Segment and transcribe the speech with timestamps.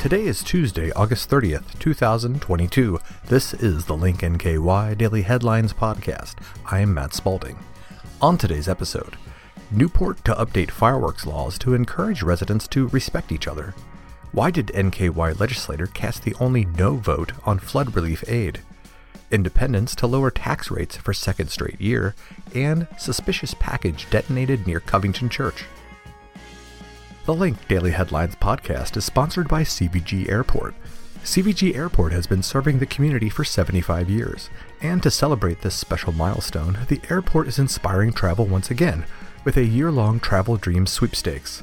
[0.00, 2.98] Today is Tuesday, August 30th, 2022.
[3.28, 6.34] This is the Link NKY Daily Headlines Podcast.
[6.70, 7.56] I am Matt Spalding.
[8.20, 9.16] On today's episode,
[9.70, 13.74] Newport to update fireworks laws to encourage residents to respect each other.
[14.32, 18.60] Why did NKY legislator cast the only no vote on flood relief aid?
[19.30, 22.14] Independence to lower tax rates for second straight year,
[22.54, 25.64] and suspicious package detonated near Covington Church.
[27.24, 30.74] The Link Daily Headlines podcast is sponsored by CVG Airport.
[31.22, 34.50] CVG Airport has been serving the community for 75 years,
[34.80, 39.06] and to celebrate this special milestone, the airport is inspiring travel once again
[39.44, 41.62] with a year long Travel Dreams sweepstakes.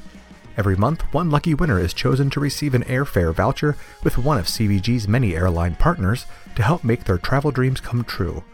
[0.56, 4.46] Every month, one lucky winner is chosen to receive an airfare voucher with one of
[4.46, 6.24] CVG's many airline partners
[6.56, 8.44] to help make their travel dreams come true.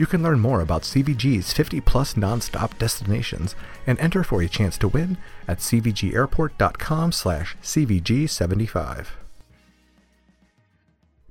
[0.00, 3.54] You can learn more about CVG's 50 plus nonstop destinations
[3.86, 9.08] and enter for a chance to win at cvgairport.com slash cvg75.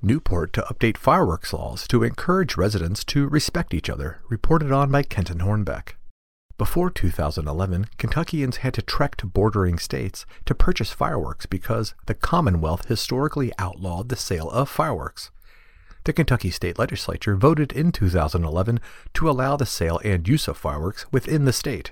[0.03, 5.01] Newport to update fireworks laws to encourage residents to respect each other, reported on by
[5.01, 5.93] Kenton Hornbeck.
[6.59, 12.87] Before 2011, Kentuckians had to trek to bordering states to purchase fireworks because the Commonwealth
[12.87, 15.31] historically outlawed the sale of fireworks
[16.03, 18.79] the Kentucky State Legislature voted in 2011
[19.13, 21.91] to allow the sale and use of fireworks within the state.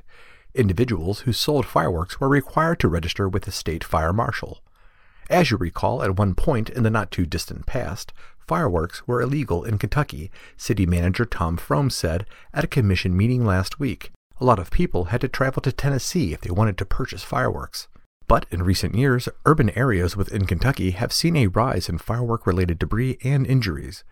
[0.55, 4.61] Individuals who sold fireworks were required to register with the state fire marshal.
[5.30, 8.14] As you recall, at one point in the not too distant past,
[8.47, 13.80] fireworks were illegal in Kentucky, City Manager Tom Fromme said at a commission meeting last
[13.80, 14.11] week.
[14.39, 17.88] A lot of people had to travel to Tennessee if they wanted to purchase fireworks.
[18.28, 22.78] But in recent years, urban areas within Kentucky have seen a rise in firework related
[22.80, 24.03] debris and injuries.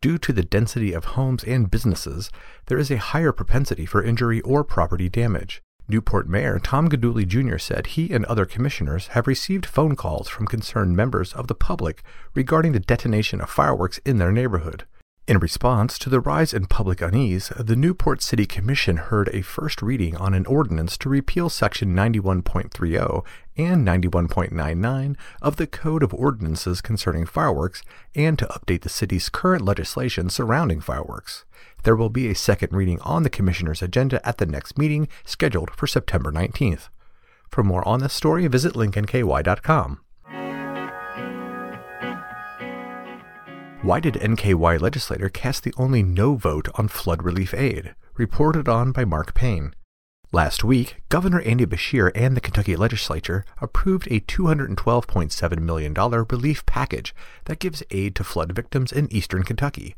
[0.00, 2.30] Due to the density of homes and businesses,
[2.66, 5.62] there is a higher propensity for injury or property damage.
[5.86, 7.58] Newport Mayor Tom Guidugli Jr.
[7.58, 12.02] said he and other commissioners have received phone calls from concerned members of the public
[12.34, 14.84] regarding the detonation of fireworks in their neighborhood.
[15.26, 19.80] In response to the rise in public unease, the Newport City Commission heard a first
[19.80, 23.24] reading on an ordinance to repeal Section 91.30
[23.56, 27.82] and 91.99 of the Code of Ordinances concerning fireworks
[28.14, 31.46] and to update the city's current legislation surrounding fireworks.
[31.84, 35.70] There will be a second reading on the Commissioner's agenda at the next meeting scheduled
[35.70, 36.90] for September 19th.
[37.48, 40.03] For more on this story, visit linknky.com.
[43.84, 47.94] Why did NKY legislator cast the only no vote on flood relief aid?
[48.16, 49.74] Reported on by Mark Payne.
[50.32, 57.14] Last week, Governor Andy Beshear and the Kentucky legislature approved a $212.7 million relief package
[57.44, 59.94] that gives aid to flood victims in eastern Kentucky.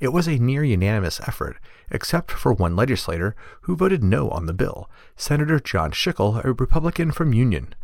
[0.00, 1.56] It was a near unanimous effort,
[1.90, 7.10] except for one legislator who voted no on the bill, Senator John Schickel, a Republican
[7.10, 7.74] from Union.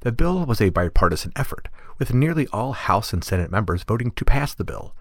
[0.00, 1.68] The bill was a bipartisan effort,
[2.00, 4.92] with nearly all House and Senate members voting to pass the bill.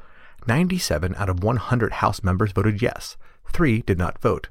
[0.48, 3.18] 97 out of 100 House members voted yes,
[3.52, 4.50] 3 did not vote.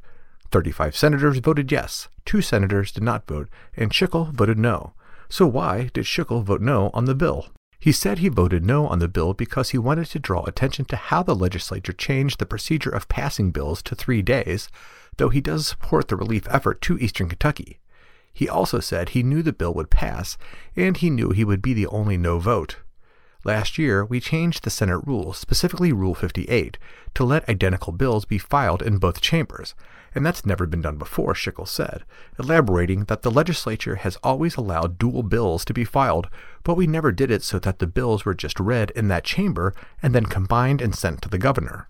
[0.50, 4.92] 35 senators voted yes, 2 senators did not vote, and Schickel voted no.
[5.28, 7.48] So why did Schickel vote no on the bill?
[7.78, 10.96] He said he voted no on the bill because he wanted to draw attention to
[10.96, 14.68] how the legislature changed the procedure of passing bills to three days,
[15.16, 17.80] though he does support the relief effort to eastern Kentucky.
[18.32, 20.38] He also said he knew the bill would pass,
[20.76, 22.76] and he knew he would be the only no vote.
[23.44, 26.78] Last year, we changed the Senate rules, specifically Rule 58,
[27.14, 29.74] to let identical bills be filed in both chambers,
[30.14, 32.04] and that's never been done before, Schickel said,
[32.38, 36.28] elaborating that the legislature has always allowed dual bills to be filed,
[36.62, 39.74] but we never did it so that the bills were just read in that chamber
[40.00, 41.88] and then combined and sent to the governor.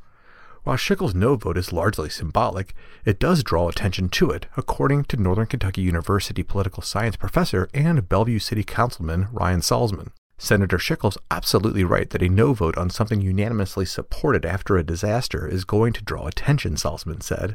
[0.65, 2.73] While Schickel's no vote is largely symbolic,
[3.05, 8.09] it does draw attention to it, according to Northern Kentucky University political science professor and
[8.09, 10.13] Bellevue City Councilman Ryan Salzman.
[10.43, 15.47] Senator Schickel's absolutely right that a no vote on something unanimously supported after a disaster
[15.47, 17.55] is going to draw attention, Salzman said.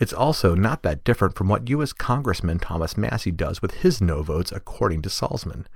[0.00, 1.92] It's also not that different from what U.S.
[1.92, 5.66] Congressman Thomas Massie does with his no votes, according to Salzman.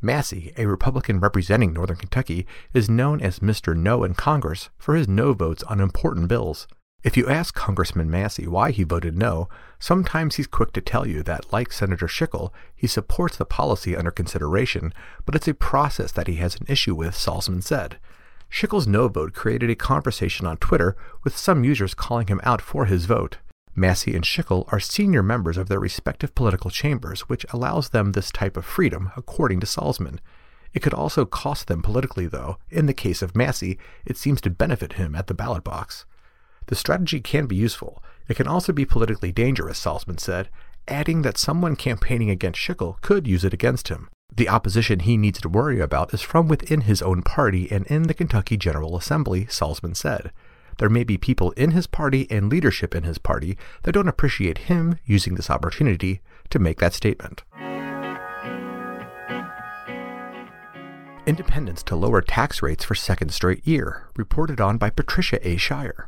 [0.00, 3.76] Massie, a Republican representing Northern Kentucky, is known as Mr.
[3.76, 6.66] No in Congress for his no votes on important bills.
[7.02, 9.48] If you ask Congressman Massie why he voted no,
[9.80, 14.12] sometimes he's quick to tell you that, like Senator Schickel, he supports the policy under
[14.12, 14.94] consideration,
[15.26, 17.98] but it's a process that he has an issue with, Salzman said.
[18.48, 22.84] Schickel's no vote created a conversation on Twitter, with some users calling him out for
[22.84, 23.38] his vote.
[23.74, 28.30] Massie and Schickel are senior members of their respective political chambers, which allows them this
[28.30, 30.20] type of freedom, according to Salzman.
[30.72, 32.58] It could also cost them politically, though.
[32.70, 36.06] In the case of Massie, it seems to benefit him at the ballot box.
[36.66, 38.02] The strategy can be useful.
[38.28, 40.48] It can also be politically dangerous, Salzman said.
[40.88, 44.08] adding that someone campaigning against Schickel could use it against him.
[44.34, 48.04] The opposition he needs to worry about is from within his own party and in
[48.04, 50.32] the Kentucky General Assembly, Salzman said.
[50.78, 54.58] There may be people in his party and leadership in his party that don't appreciate
[54.58, 57.42] him using this opportunity to make that statement.
[61.26, 65.56] Independence to lower tax rates for second straight year, reported on by Patricia A.
[65.56, 66.06] Scheyer.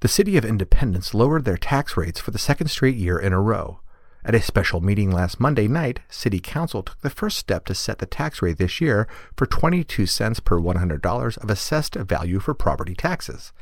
[0.00, 3.40] The City of Independence lowered their tax rates for the second straight year in a
[3.40, 3.80] row.
[4.26, 7.98] At a special meeting last Monday night, City Council took the first step to set
[7.98, 9.08] the tax rate this year
[9.38, 13.54] for 22 cents per $100 of assessed value for property taxes.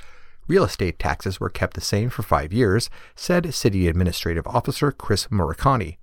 [0.48, 5.30] Real estate taxes were kept the same for five years, said City Administrative Officer Chris
[5.30, 5.98] Moriconi.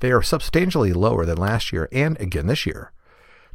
[0.00, 2.90] They are substantially lower than last year and again this year.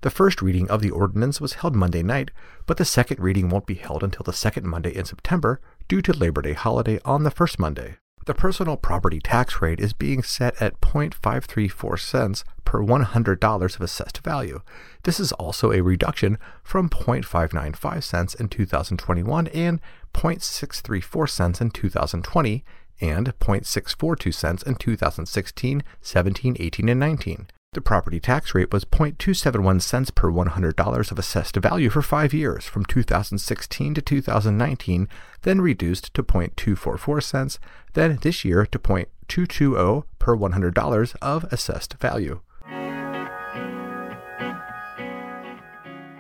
[0.02, 2.30] The first reading of the ordinance was held Monday night,
[2.68, 6.14] but the second reading won't be held until the second Monday in September due to
[6.14, 7.98] Labor Day holiday on the first Monday.
[8.26, 14.24] The personal property tax rate is being set at 0.534 cents per $100 of assessed
[14.24, 14.62] value.
[15.04, 19.80] This is also a reduction from 0.595 cents in 2021 and
[20.16, 22.64] 0.634 cents in 2020
[23.00, 27.48] and 0.642 cents in 2016, 17, 18, and 19.
[27.76, 32.64] The property tax rate was 0.271 cents per $100 of assessed value for five years
[32.64, 35.10] from 2016 to 2019,
[35.42, 37.60] then reduced to 0.244 cents,
[37.92, 42.40] then this year to 0.220 per $100 of assessed value.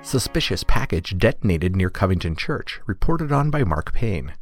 [0.01, 4.33] Suspicious package detonated near Covington Church, reported on by Mark Payne.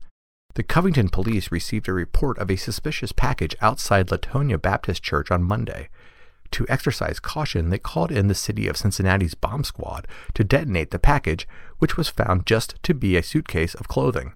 [0.55, 5.43] The Covington police received a report of a suspicious package outside Latonia Baptist Church on
[5.43, 5.89] Monday.
[6.53, 10.99] To exercise caution, they called in the city of Cincinnati's bomb squad to detonate the
[10.99, 11.47] package,
[11.79, 14.33] which was found just to be a suitcase of clothing.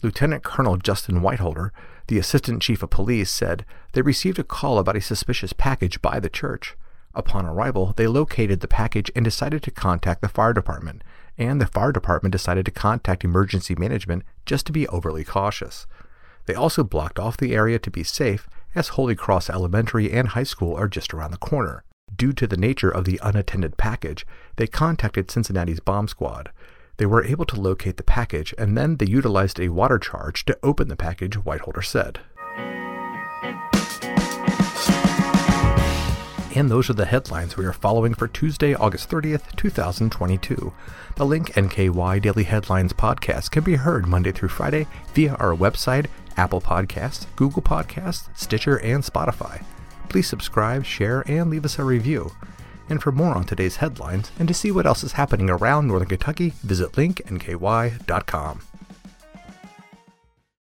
[0.00, 1.72] Lieutenant Colonel Justin Whiteholder,
[2.06, 6.20] the assistant chief of police, said they received a call about a suspicious package by
[6.20, 6.76] the church.
[7.16, 11.02] Upon arrival, they located the package and decided to contact the fire department,
[11.36, 15.88] and the fire department decided to contact emergency management just to be overly cautious.
[16.46, 20.44] They also blocked off the area to be safe as Holy Cross Elementary and High
[20.44, 21.84] School are just around the corner.
[22.14, 24.26] Due to the nature of the unattended package,
[24.56, 26.50] they contacted Cincinnati's bomb squad.
[26.96, 30.58] They were able to locate the package, and then they utilized a water charge to
[30.62, 32.20] open the package, Whiteholder said.
[36.56, 40.72] And those are the headlines we are following for Tuesday, August 30th, 2022.
[41.16, 46.06] The Link NKY Daily Headlines podcast can be heard Monday through Friday via our website
[46.36, 49.64] Apple Podcasts, Google Podcasts, Stitcher, and Spotify.
[50.08, 52.30] Please subscribe, share, and leave us a review.
[52.88, 56.08] And for more on today's headlines and to see what else is happening around Northern
[56.08, 58.60] Kentucky, visit linknky.com.